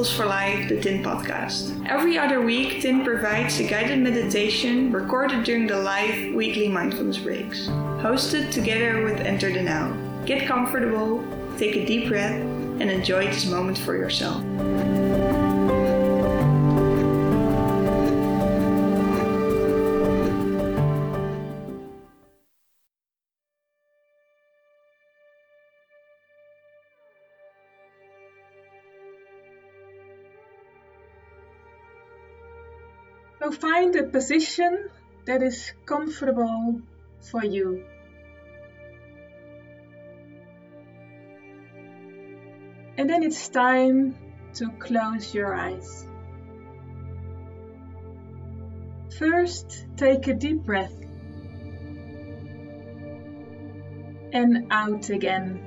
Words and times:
Tools 0.00 0.16
for 0.16 0.24
Life, 0.24 0.70
the 0.70 0.80
TINT 0.80 1.04
podcast. 1.04 1.86
Every 1.86 2.16
other 2.16 2.40
week, 2.40 2.80
TINT 2.80 3.04
provides 3.04 3.60
a 3.60 3.64
guided 3.64 3.98
meditation 3.98 4.90
recorded 4.90 5.44
during 5.44 5.66
the 5.66 5.76
live 5.76 6.34
weekly 6.34 6.68
mindfulness 6.68 7.18
breaks, 7.18 7.66
hosted 8.00 8.50
together 8.50 9.04
with 9.04 9.20
Enter 9.20 9.52
the 9.52 9.60
Now. 9.60 9.94
Get 10.24 10.48
comfortable, 10.48 11.22
take 11.58 11.76
a 11.76 11.84
deep 11.84 12.08
breath, 12.08 12.32
and 12.32 12.90
enjoy 12.90 13.26
this 13.26 13.44
moment 13.44 13.76
for 13.76 13.94
yourself. 13.94 14.42
Find 33.50 33.94
a 33.96 34.04
position 34.04 34.88
that 35.26 35.42
is 35.42 35.72
comfortable 35.84 36.80
for 37.20 37.44
you. 37.44 37.84
And 42.96 43.08
then 43.08 43.22
it's 43.22 43.48
time 43.48 44.16
to 44.54 44.70
close 44.78 45.34
your 45.34 45.54
eyes. 45.54 46.06
First, 49.18 49.86
take 49.96 50.28
a 50.28 50.34
deep 50.34 50.64
breath 50.64 50.94
and 54.32 54.66
out 54.70 55.10
again. 55.10 55.66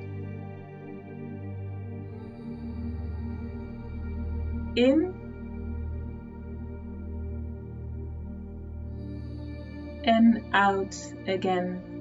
In 4.75 5.22
and 10.03 10.43
out 10.53 10.95
again. 11.27 11.93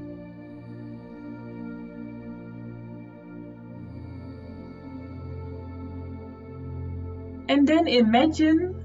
And 7.49 7.67
then 7.69 7.87
imagine 7.87 8.83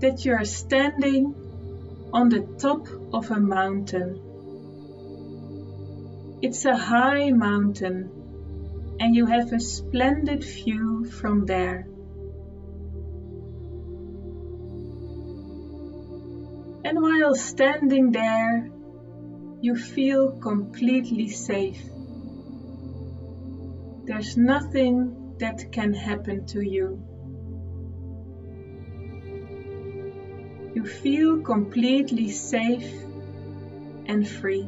that 0.00 0.24
you 0.24 0.32
are 0.32 0.44
standing 0.44 1.34
on 2.12 2.28
the 2.28 2.40
top 2.58 2.88
of 3.12 3.30
a 3.30 3.38
mountain. 3.38 4.20
It's 6.42 6.64
a 6.64 6.76
high 6.76 7.30
mountain 7.30 8.96
and 9.00 9.14
you 9.14 9.26
have 9.26 9.52
a 9.52 9.60
splendid 9.60 10.42
view 10.42 11.04
from 11.04 11.46
there. 11.46 11.86
While 17.28 17.34
standing 17.34 18.10
there, 18.10 18.70
you 19.60 19.76
feel 19.76 20.40
completely 20.40 21.28
safe. 21.28 21.82
There's 24.04 24.38
nothing 24.38 25.34
that 25.38 25.70
can 25.70 25.92
happen 25.92 26.46
to 26.46 26.62
you. 26.62 27.02
You 30.74 30.86
feel 30.86 31.42
completely 31.42 32.30
safe 32.30 32.90
and 34.06 34.26
free. 34.26 34.66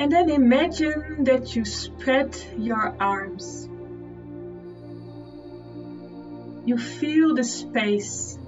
And 0.00 0.10
then 0.10 0.28
imagine 0.28 1.22
that 1.22 1.54
you 1.54 1.64
spread 1.64 2.36
your 2.58 2.96
arms. 2.98 3.68
You 6.72 6.78
feel 6.78 7.34
the 7.34 7.44
space. 7.44 8.38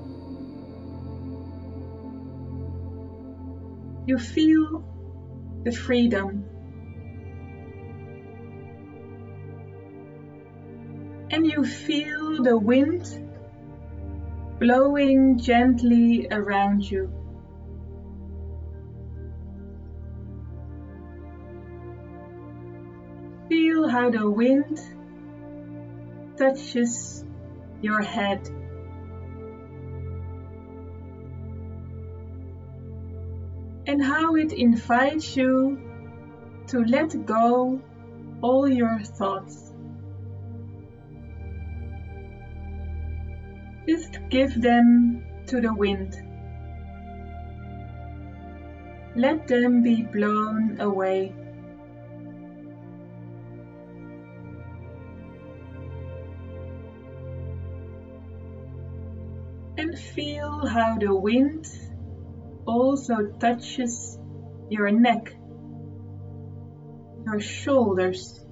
You 4.06 4.16
feel 4.16 4.82
the 5.62 5.72
freedom. 5.72 6.46
And 11.30 11.46
you 11.46 11.66
feel 11.66 12.42
the 12.42 12.56
wind 12.56 13.04
blowing 14.58 15.36
gently 15.38 16.26
around 16.30 16.90
you. 16.90 17.12
Feel 23.50 23.86
how 23.86 24.08
the 24.08 24.30
wind 24.30 24.80
touches 26.38 27.26
your 27.84 28.00
head. 28.00 28.48
And 33.86 34.02
how 34.02 34.36
it 34.36 34.52
invites 34.52 35.36
you 35.36 35.78
to 36.68 36.78
let 36.84 37.26
go 37.26 37.82
all 38.40 38.66
your 38.66 38.98
thoughts. 39.00 39.72
Just 43.86 44.18
give 44.30 44.62
them 44.62 45.22
to 45.48 45.60
the 45.60 45.74
wind. 45.74 46.16
Let 49.14 49.46
them 49.46 49.82
be 49.82 50.02
blown 50.02 50.80
away. 50.80 51.34
And 59.76 59.98
feel 59.98 60.66
how 60.66 60.98
the 60.98 61.14
wind 61.14 61.66
also 62.64 63.26
touches 63.40 64.18
your 64.70 64.90
neck, 64.90 65.34
your 67.26 67.40
shoulders, 67.40 68.46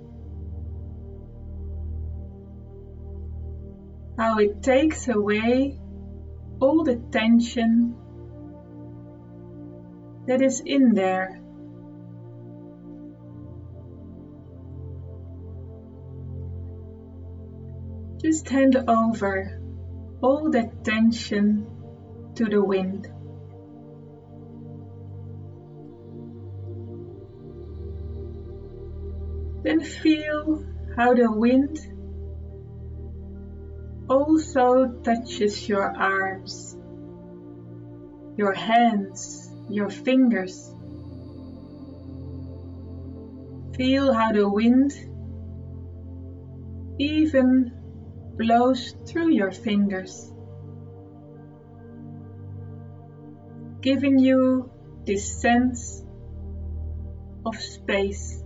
how 4.18 4.38
it 4.38 4.62
takes 4.62 5.08
away 5.08 5.78
all 6.60 6.82
the 6.82 6.96
tension 7.12 7.96
that 10.26 10.42
is 10.42 10.60
in 10.60 10.94
there. 10.94 11.40
Just 18.20 18.48
hand 18.48 18.76
over 18.88 19.61
all 20.22 20.50
that 20.50 20.84
tension 20.84 21.66
to 22.36 22.44
the 22.44 22.62
wind. 22.62 23.08
Then 29.64 29.80
feel 29.80 30.64
how 30.96 31.14
the 31.14 31.30
wind 31.30 31.78
also 34.08 34.92
touches 35.04 35.68
your 35.68 35.84
arms, 35.84 36.76
your 38.36 38.52
hands, 38.52 39.50
your 39.68 39.90
fingers. 39.90 40.72
Feel 43.76 44.12
how 44.12 44.32
the 44.32 44.48
wind 44.48 44.92
even 46.98 47.81
blows 48.36 48.94
through 49.06 49.30
your 49.30 49.50
fingers, 49.50 50.32
giving 53.80 54.18
you 54.18 54.70
this 55.04 55.40
sense 55.40 56.04
of 57.44 57.56
space. 57.56 58.38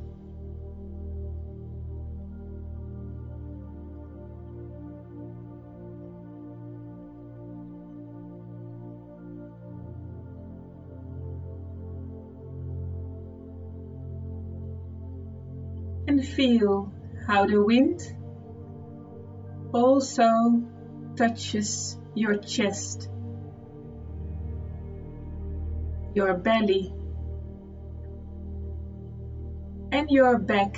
And 16.08 16.26
feel 16.26 16.92
how 17.26 17.46
the 17.46 17.62
wind 17.62 18.00
also 19.76 20.62
touches 21.17 21.99
your 22.14 22.38
chest, 22.38 23.11
your 26.14 26.32
belly, 26.34 26.94
and 29.93 30.11
your 30.11 30.38
back. 30.38 30.76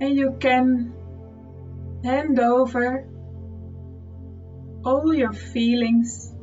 And 0.00 0.16
you 0.16 0.36
can 0.40 0.94
hand 2.02 2.38
over 2.38 3.06
all 4.82 5.14
your 5.14 5.32
feelings 5.32 6.34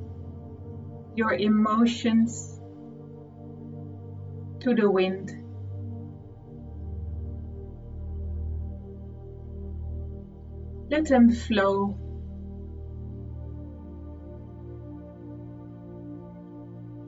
your 1.15 1.33
emotions 1.33 2.50
to 4.61 4.75
the 4.75 4.89
wind. 4.89 5.31
Let 10.89 11.07
them 11.07 11.31
flow. 11.31 11.97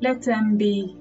Let 0.01 0.23
them 0.23 0.57
be. 0.57 0.97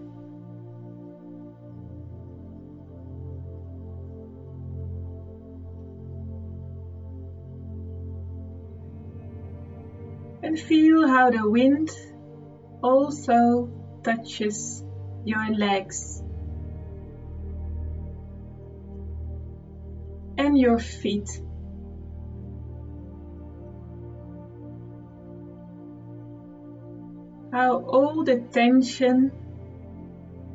And 10.43 10.59
feel 10.59 11.09
how 11.09 11.31
the 11.31 11.49
wind 11.49 11.91
also 12.83 13.71
touches 14.03 14.85
your 15.25 15.49
legs 15.55 16.23
your 20.57 20.79
feet. 20.79 21.29
How 27.53 27.83
all 27.83 28.25
the 28.25 28.41
tension 28.53 29.31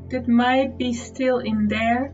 that 0.09 0.27
might 0.27 0.77
be 0.77 0.93
still 0.93 1.39
in 1.39 1.67
there, 1.67 2.13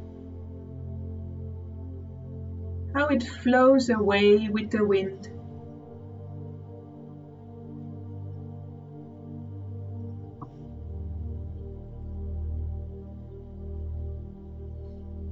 how 2.93 3.07
it 3.07 3.23
flows 3.23 3.89
away 3.89 4.49
with 4.49 4.71
the 4.71 4.83
wind. 4.83 5.29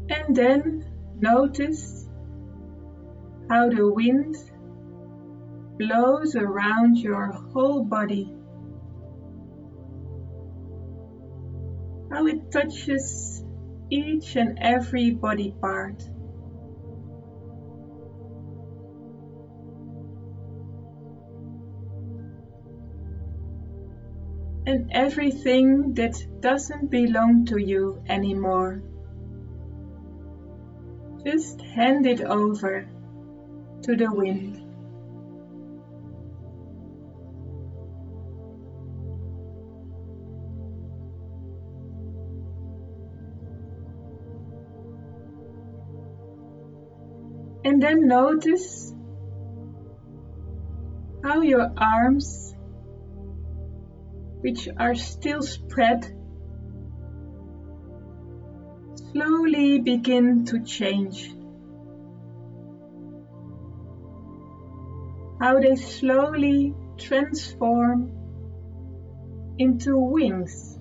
And 0.09 0.35
then 0.35 0.85
notice 1.19 2.00
how 3.51 3.67
the 3.67 3.85
wind 3.85 4.37
blows 5.77 6.37
around 6.37 6.97
your 6.97 7.33
whole 7.51 7.83
body. 7.83 8.33
How 12.09 12.27
it 12.27 12.49
touches 12.49 13.43
each 13.89 14.37
and 14.37 14.57
every 14.61 15.11
body 15.11 15.53
part. 15.59 16.01
And 24.65 24.89
everything 24.93 25.93
that 25.95 26.25
doesn't 26.39 26.89
belong 26.89 27.43
to 27.47 27.57
you 27.57 28.01
anymore. 28.07 28.81
Just 31.25 31.59
hand 31.59 32.05
it 32.05 32.21
over 32.21 32.87
to 33.83 33.95
the 33.95 34.11
wind. 34.11 34.61
And 47.63 47.81
then 47.81 48.07
notice 48.07 48.93
how 51.23 51.41
your 51.41 51.71
arms, 51.77 52.55
which 54.41 54.67
are 54.77 54.95
still 54.95 55.43
spread, 55.43 56.05
slowly 59.11 59.79
begin 59.79 60.45
to 60.45 60.63
change. 60.63 61.33
How 65.41 65.59
they 65.59 65.75
slowly 65.75 66.75
transform 66.99 68.11
into 69.57 69.97
wings. 69.97 70.77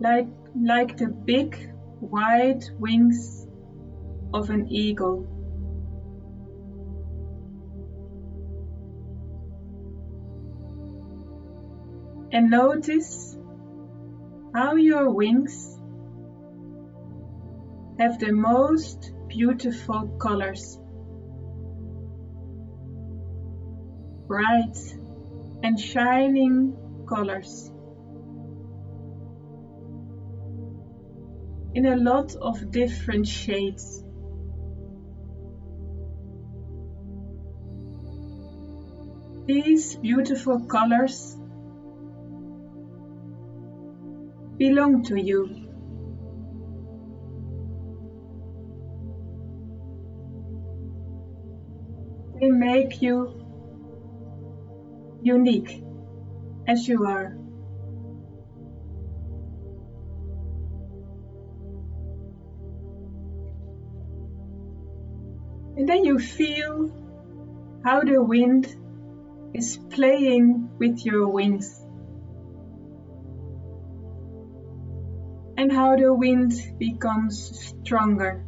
Like, 0.00 0.28
like 0.58 0.96
the 0.96 1.08
big 1.08 1.70
white 2.00 2.64
wings 2.78 3.46
of 4.32 4.48
an 4.48 4.68
eagle. 4.72 5.26
And 12.32 12.48
notice 12.48 13.36
how 14.54 14.76
your 14.76 15.10
wings 15.10 15.78
have 17.98 18.18
the 18.18 18.32
most 18.32 19.12
beautiful 19.28 20.08
colors. 20.18 20.78
Bright 24.30 24.78
and 25.64 25.80
shining 25.80 26.76
colors. 27.08 27.72
In 31.74 31.84
a 31.86 31.96
lot 31.96 32.36
of 32.36 32.70
different 32.70 33.26
shades. 33.26 34.04
These 39.46 39.96
beautiful 39.96 40.60
colors 40.60 41.36
belong 44.58 45.02
to 45.06 45.16
you. 45.16 45.66
They 52.38 52.48
make 52.48 53.02
you 53.02 53.39
unique 55.22 55.82
as 56.66 56.86
you 56.88 57.04
are. 57.04 57.36
And 65.76 65.88
then 65.88 66.04
you 66.04 66.18
feel 66.18 66.90
how 67.84 68.02
the 68.02 68.22
wind 68.22 68.76
is 69.54 69.78
playing 69.90 70.68
with 70.78 71.04
your 71.06 71.28
wings. 71.28 71.80
And 75.56 75.72
how 75.72 75.96
the 75.96 76.12
wind 76.12 76.52
becomes 76.78 77.74
stronger. 77.82 78.44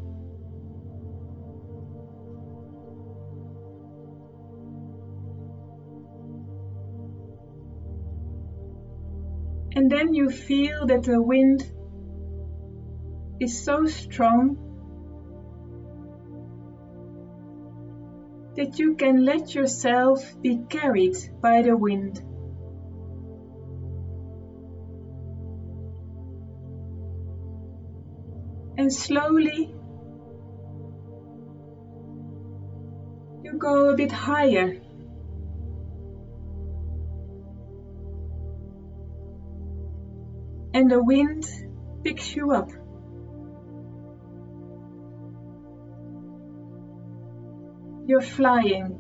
And 9.75 9.91
then 9.91 10.13
you 10.13 10.29
feel 10.29 10.87
that 10.87 11.05
the 11.05 11.21
wind 11.21 11.71
is 13.41 13.65
so 13.65 13.87
strong 13.87 14.57
that 18.57 18.79
you 18.79 18.95
can 18.97 19.25
let 19.25 19.55
yourself 19.55 20.41
be 20.43 20.59
carried 20.69 21.17
by 21.41 21.63
the 21.63 21.75
wind. 21.75 22.21
And 28.77 28.93
slowly 28.93 29.75
you 33.43 33.53
go 33.59 33.89
a 33.89 33.97
bit 33.97 34.13
higher. 34.13 34.81
And 40.75 40.91
the 40.91 41.03
wind 41.03 41.45
picks 42.03 42.35
you 42.35 42.53
up. 42.53 42.71
You're 48.07 48.21
flying. 48.21 48.99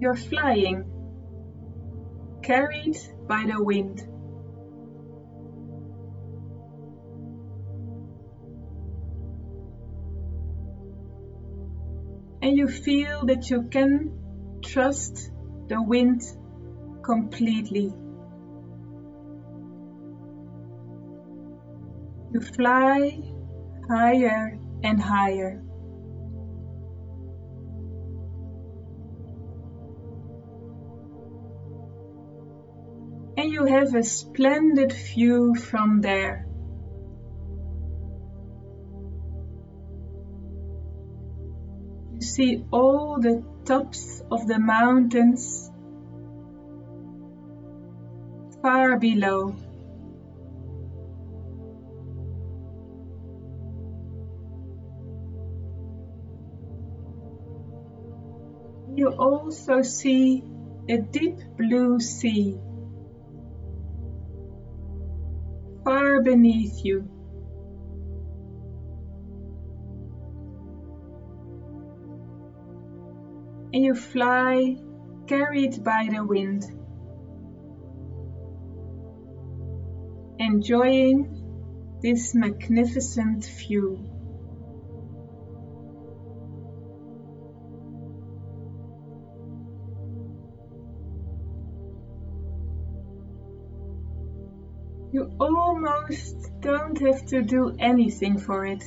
You're 0.00 0.14
flying, 0.14 0.84
carried 2.42 2.96
by 3.26 3.44
the 3.52 3.62
wind. 3.62 4.00
And 12.40 12.56
you 12.56 12.68
feel 12.68 13.26
that 13.26 13.50
you 13.50 13.64
can 13.64 14.60
trust 14.62 15.32
the 15.66 15.82
wind 15.82 16.22
completely. 17.08 17.94
You 22.32 22.40
fly 22.40 23.22
higher 23.88 24.58
and 24.82 25.00
higher. 25.00 25.62
And 33.38 33.52
you 33.52 33.64
have 33.64 33.94
a 33.94 34.02
splendid 34.02 34.92
view 34.92 35.54
from 35.54 36.02
there. 36.02 36.46
You 42.16 42.20
see 42.20 42.64
all 42.70 43.18
the 43.18 43.42
tops 43.64 44.22
of 44.30 44.46
the 44.46 44.58
mountains 44.58 45.70
far 48.62 48.98
below. 48.98 49.56
You 58.94 59.08
also 59.10 59.82
see 59.82 60.42
a 60.88 60.98
deep 60.98 61.38
blue 61.56 62.00
sea 62.00 62.58
far 65.84 66.20
beneath 66.20 66.84
you. 66.84 67.08
And 73.72 73.84
you 73.84 73.94
fly 73.94 74.76
carried 75.26 75.84
by 75.84 76.08
the 76.10 76.24
wind, 76.24 76.64
enjoying 80.48 81.98
this 82.00 82.34
magnificent 82.34 83.44
view. 83.44 83.98
You 95.12 95.30
almost 95.38 96.36
don't 96.60 96.98
have 97.00 97.26
to 97.26 97.42
do 97.42 97.76
anything 97.78 98.38
for 98.38 98.64
it. 98.64 98.82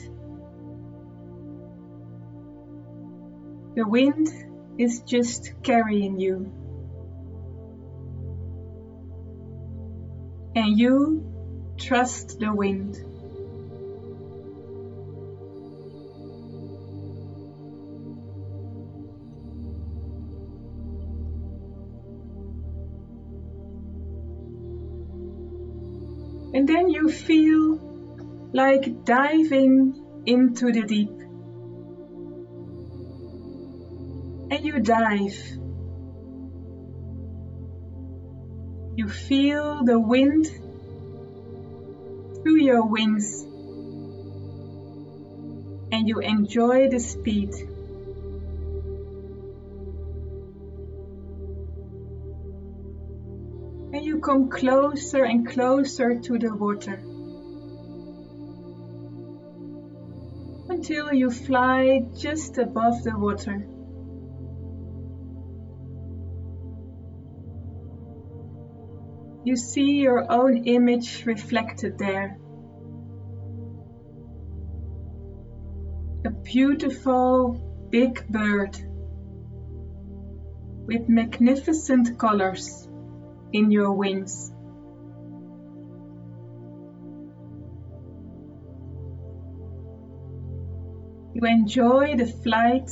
The 3.75 3.87
wind 3.87 4.27
is 4.79 5.01
just 5.01 5.61
carrying 5.61 6.19
you. 6.19 6.51
And 10.55 10.77
you 10.77 11.30
trust 11.91 12.39
the 12.39 12.53
wind. 12.53 12.95
And 26.55 26.65
then 26.65 26.87
you 26.87 27.09
feel 27.09 27.75
like 28.53 29.03
diving 29.03 30.01
into 30.25 30.71
the 30.71 30.83
deep. 30.83 31.09
And 34.49 34.63
you 34.63 34.79
dive. 34.79 35.35
You 38.95 39.09
feel 39.09 39.83
the 39.83 39.99
wind 39.99 40.70
your 42.61 42.85
wings. 42.85 43.43
And 45.91 46.07
you 46.07 46.19
enjoy 46.19 46.89
the 46.89 46.99
speed. 46.99 47.53
and 53.93 54.05
you 54.05 54.19
come 54.19 54.49
closer 54.49 55.25
and 55.25 55.45
closer 55.45 56.17
to 56.17 56.39
the 56.39 56.53
water 56.53 57.01
until 60.69 61.13
you 61.13 61.29
fly 61.29 62.01
just 62.17 62.57
above 62.57 63.03
the 63.03 63.17
water. 63.17 63.67
You 69.43 69.57
see 69.57 69.99
your 69.99 70.31
own 70.31 70.65
image 70.65 71.25
reflected 71.25 71.97
there. 71.97 72.37
A 76.23 76.29
beautiful 76.29 77.87
big 77.89 78.27
bird 78.27 78.77
with 80.85 81.09
magnificent 81.09 82.19
colors 82.19 82.87
in 83.51 83.71
your 83.71 83.93
wings. 83.93 84.51
You 91.33 91.41
enjoy 91.47 92.15
the 92.17 92.27
flight 92.27 92.91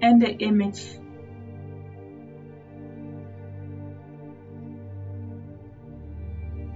and 0.00 0.22
the 0.22 0.30
image. 0.30 0.98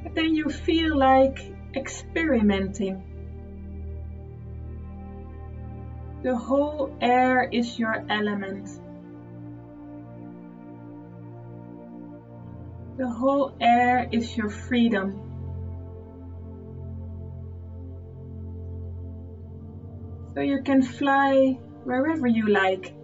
But 0.02 0.14
then 0.14 0.34
you 0.34 0.50
feel 0.50 0.98
like 0.98 1.38
experimenting. 1.74 3.11
The 6.22 6.36
whole 6.36 6.96
air 7.00 7.48
is 7.50 7.80
your 7.80 8.04
element. 8.08 8.68
The 12.96 13.08
whole 13.08 13.56
air 13.60 14.08
is 14.12 14.36
your 14.36 14.48
freedom. 14.48 15.20
So 20.34 20.42
you 20.42 20.62
can 20.62 20.82
fly 20.82 21.58
wherever 21.82 22.28
you 22.28 22.46
like. 22.46 22.94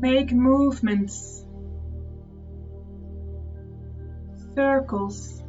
Make 0.00 0.32
movements, 0.32 1.46
circles. 4.56 5.44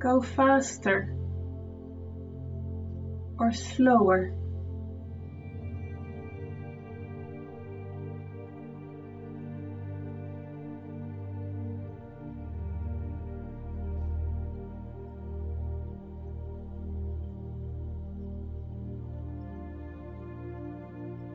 Go 0.00 0.22
faster 0.22 1.14
or 3.38 3.52
slower. 3.52 4.32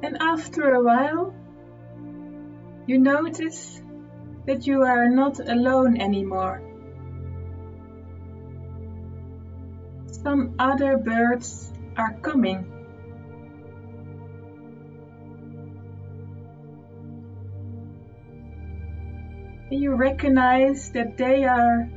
And 0.01 0.17
after 0.19 0.73
a 0.73 0.81
while, 0.81 1.35
you 2.87 2.97
notice 2.97 3.79
that 4.47 4.65
you 4.65 4.81
are 4.81 5.07
not 5.09 5.39
alone 5.39 6.01
anymore. 6.01 6.64
Some 10.25 10.55
other 10.57 10.97
birds 10.97 11.71
are 11.95 12.13
coming. 12.23 12.65
You 19.69 19.93
recognize 19.93 20.89
that 20.93 21.15
they 21.15 21.43
are 21.43 21.87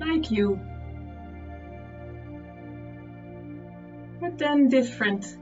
like 0.00 0.30
you, 0.30 0.58
but 4.22 4.38
then 4.38 4.70
different. 4.70 5.36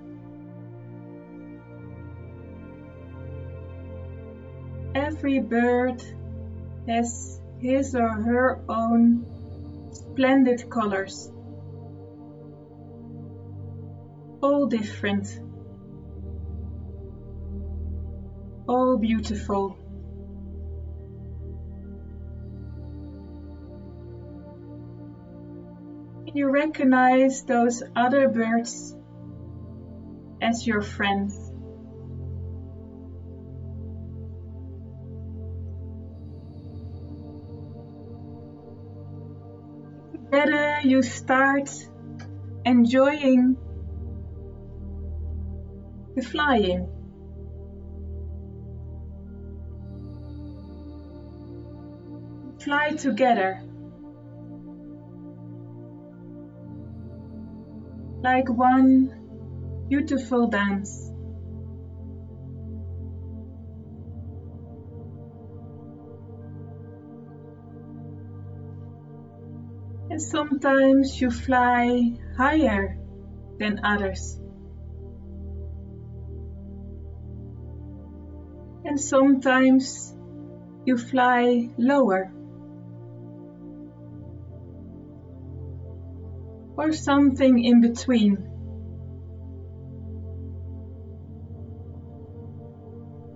Every 4.92 5.38
bird 5.38 6.02
has 6.88 7.40
his 7.60 7.94
or 7.94 8.08
her 8.08 8.58
own 8.68 9.31
splendid 9.92 10.68
colors. 10.70 11.30
All 14.42 14.66
different. 14.66 15.28
All 18.66 18.96
beautiful. 18.98 19.78
You 26.34 26.48
recognize 26.48 27.44
those 27.44 27.82
other 27.94 28.28
birds 28.28 28.96
as 30.40 30.66
your 30.66 30.80
friends. 30.80 31.51
You 40.84 41.02
start 41.02 41.70
enjoying 42.64 43.56
the 46.16 46.22
flying. 46.22 46.88
Fly 52.58 52.90
together. 52.90 53.60
Like 58.22 58.48
one 58.48 59.86
beautiful 59.88 60.48
dance. 60.48 61.11
Sometimes 70.30 71.20
you 71.20 71.30
fly 71.30 72.12
higher 72.36 72.98
than 73.58 73.80
others. 73.84 74.38
And 78.84 79.00
sometimes 79.00 80.14
you 80.84 80.96
fly 80.96 81.68
lower. 81.76 82.32
Or 86.76 86.92
something 86.92 87.62
in 87.62 87.80
between. 87.80 88.48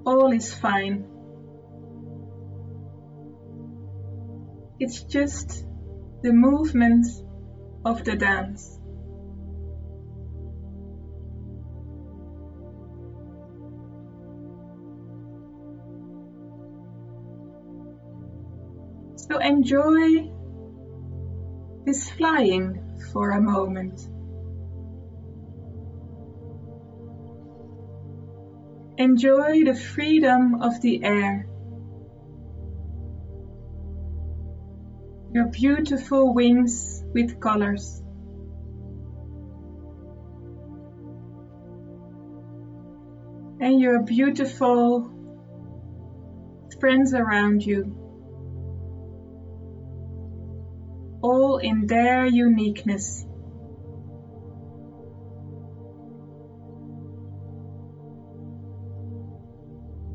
All 0.04 0.32
is 0.32 0.54
fine. 0.54 1.04
It's 4.78 5.02
just 5.02 5.65
the 6.26 6.32
movement 6.32 7.06
of 7.84 8.02
the 8.02 8.16
dance. 8.16 8.80
So 19.14 19.38
enjoy 19.38 20.32
this 21.84 22.10
flying 22.10 22.98
for 23.12 23.30
a 23.30 23.40
moment. 23.40 24.00
Enjoy 28.98 29.62
the 29.62 29.76
freedom 29.76 30.60
of 30.60 30.80
the 30.82 31.04
air. 31.04 31.46
Your 35.36 35.48
beautiful 35.48 36.32
wings 36.32 37.04
with 37.12 37.38
colors. 37.40 38.02
And 43.60 43.78
your 43.78 44.02
beautiful 44.02 45.12
friends 46.80 47.12
around 47.12 47.66
you. 47.66 47.84
All 51.20 51.58
in 51.58 51.86
their 51.86 52.24
uniqueness. 52.24 53.26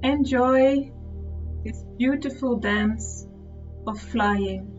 Enjoy 0.02 0.91
this 1.63 1.84
beautiful 2.00 2.58
dance 2.58 3.28
of 3.86 4.02
flying. 4.02 4.71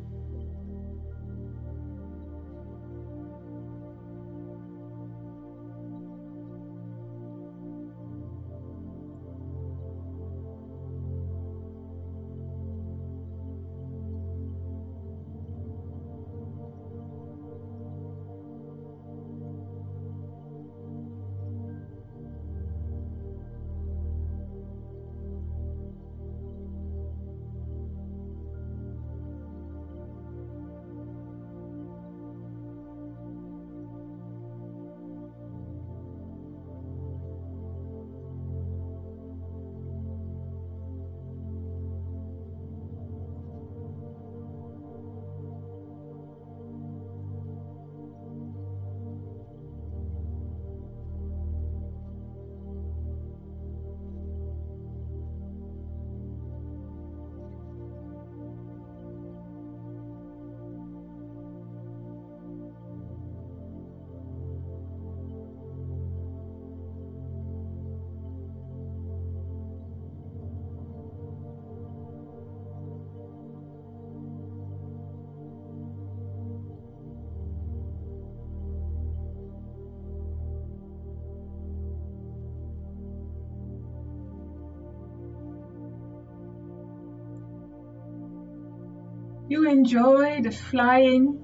You 89.52 89.68
enjoy 89.68 90.40
the 90.40 90.50
flying 90.50 91.38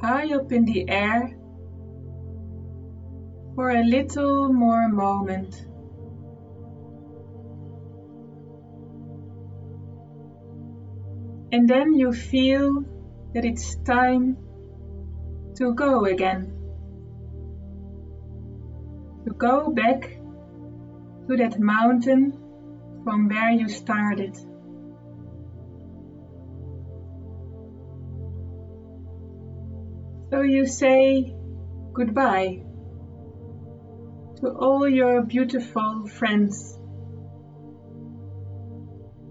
high 0.00 0.32
up 0.34 0.50
in 0.52 0.64
the 0.64 0.88
air 0.88 1.36
for 3.54 3.68
a 3.68 3.84
little 3.84 4.50
more 4.50 4.88
moment. 4.88 5.66
And 11.52 11.68
then 11.68 11.92
you 11.92 12.14
feel 12.14 12.86
that 13.34 13.44
it's 13.44 13.74
time 13.84 14.38
to 15.58 15.74
go 15.74 16.06
again. 16.06 16.54
To 19.26 19.34
go 19.34 19.70
back 19.74 20.08
to 21.28 21.36
that 21.36 21.60
mountain 21.60 22.32
from 23.04 23.28
where 23.28 23.50
you 23.50 23.68
started. 23.68 24.38
So 30.38 30.44
you 30.44 30.66
say 30.66 31.34
goodbye 31.92 32.62
to 34.40 34.50
all 34.50 34.88
your 34.88 35.22
beautiful 35.22 36.06
friends 36.06 36.78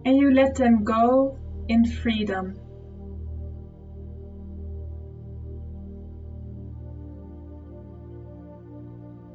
and 0.04 0.18
you 0.18 0.34
let 0.34 0.56
them 0.56 0.84
go 0.84 1.40
in 1.70 1.86
freedom. 1.86 2.60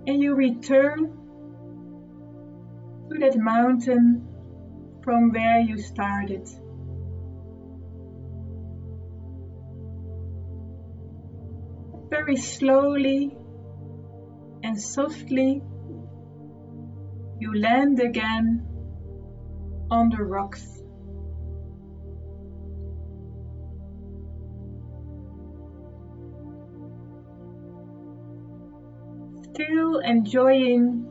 And 0.06 0.22
you 0.22 0.34
return 0.34 1.16
to 3.10 3.18
that 3.18 3.38
mountain 3.38 4.28
from 5.02 5.32
where 5.32 5.60
you 5.60 5.78
started. 5.78 6.46
Very 12.12 12.36
slowly 12.36 13.34
and 14.62 14.78
softly, 14.78 15.62
you 17.38 17.54
land 17.54 18.00
again 18.00 18.66
on 19.90 20.10
the 20.10 20.22
rocks. 20.22 20.62
Still 29.54 30.00
enjoying 30.00 31.08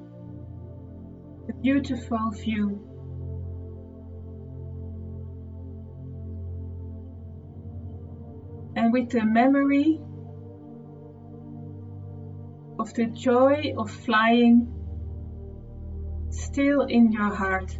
the 1.48 1.54
beautiful 1.64 2.30
view. 2.30 2.88
and 8.74 8.94
with 8.94 9.10
the 9.10 9.26
memory 9.26 10.00
of 12.82 12.92
the 12.96 13.06
joy 13.06 13.76
of 13.78 13.92
flying 13.92 14.68
still 16.32 16.82
in 16.82 17.12
your 17.12 17.32
heart. 17.36 17.72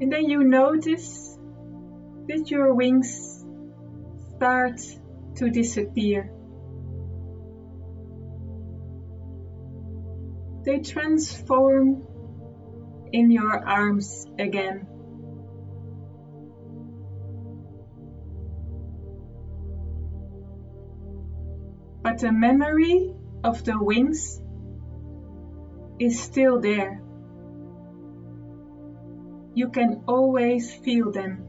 And 0.00 0.10
then 0.10 0.30
you 0.30 0.42
notice 0.42 1.36
that 2.28 2.50
your 2.50 2.74
wings 2.74 3.44
start 4.36 4.80
to 5.36 5.50
disappear. 5.50 6.32
They 10.64 10.78
transform 10.78 12.06
in 13.12 13.30
your 13.30 13.68
arms 13.68 14.26
again. 14.38 14.93
But 22.14 22.20
the 22.20 22.30
memory 22.30 23.12
of 23.42 23.64
the 23.64 23.76
wings 23.76 24.40
is 25.98 26.22
still 26.22 26.60
there. 26.60 27.02
You 29.52 29.68
can 29.70 30.04
always 30.06 30.72
feel 30.72 31.10
them. 31.10 31.44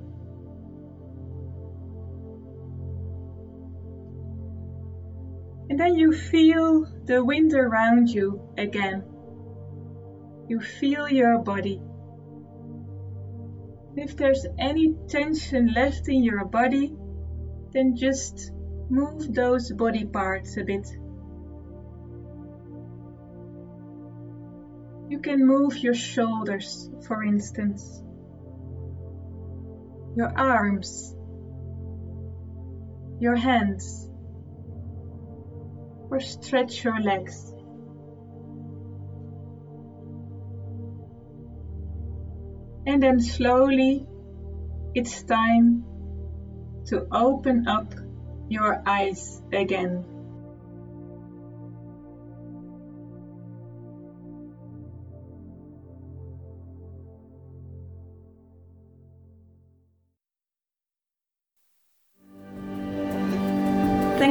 And 5.69 5.79
then 5.79 5.93
you 5.93 6.11
feel 6.13 6.87
the 7.05 7.23
wind 7.23 7.53
around 7.53 8.09
you 8.09 8.49
again. 8.57 9.03
You 10.47 10.61
feel 10.61 11.07
your 11.07 11.43
body. 11.43 11.79
If 13.95 14.17
there's 14.17 14.47
any 14.57 14.95
tension 15.07 15.71
left 15.75 16.09
in 16.09 16.23
your 16.23 16.43
body, 16.45 16.91
then 17.71 17.95
just 17.95 18.51
move 18.89 19.33
those 19.33 19.71
body 19.71 20.05
parts 20.05 20.57
a 20.57 20.63
bit. 20.63 20.87
You 25.09 25.19
can 25.19 25.45
move 25.45 25.77
your 25.77 25.93
shoulders, 25.93 26.89
for 27.07 27.23
instance, 27.23 28.01
your 30.15 30.31
arms, 30.35 31.15
your 33.19 33.35
hands, 33.35 34.09
or 36.09 36.19
stretch 36.19 36.83
your 36.83 36.99
legs. 36.99 37.51
And 42.87 43.01
then 43.01 43.19
slowly 43.19 44.05
it's 44.93 45.23
time 45.23 45.83
to 46.85 47.07
open 47.11 47.67
up 47.67 47.93
your 48.49 48.81
eyes 48.85 49.41
again. 49.51 50.14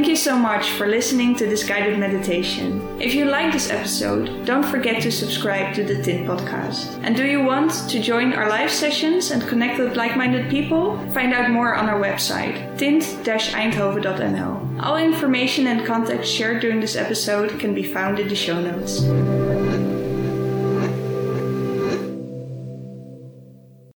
Thank 0.05 0.19
you 0.19 0.31
so 0.33 0.38
much 0.38 0.73
for 0.73 0.87
listening 0.87 1.35
to 1.37 1.47
this 1.47 1.67
guided 1.67 1.99
meditation. 1.99 3.01
If 3.01 3.14
you 3.14 3.25
like 3.25 3.55
this 3.55 3.71
episode, 3.71 4.45
don't 4.45 4.62
forget 4.62 5.01
to 5.01 5.11
subscribe 5.11 5.75
to 5.77 5.83
the 5.83 6.03
Tint 6.03 6.27
Podcast. 6.27 7.03
And 7.03 7.17
do 7.17 7.25
you 7.25 7.43
want 7.43 7.73
to 7.88 8.03
join 8.03 8.35
our 8.35 8.47
live 8.47 8.71
sessions 8.71 9.31
and 9.31 9.49
connect 9.49 9.79
with 9.79 9.97
like 9.97 10.14
minded 10.14 10.51
people? 10.51 10.99
Find 11.14 11.33
out 11.33 11.51
more 11.51 11.75
on 11.75 11.88
our 11.88 11.99
website, 11.99 12.77
tint-eindhoven.nl. 12.77 14.83
All 14.83 14.99
information 14.99 15.69
and 15.69 15.87
contact 15.87 16.27
shared 16.27 16.61
during 16.61 16.81
this 16.81 16.97
episode 16.97 17.59
can 17.59 17.73
be 17.73 17.83
found 17.83 18.19
in 18.19 18.29
the 18.29 18.37
show 18.37 18.61
notes. 18.61 19.01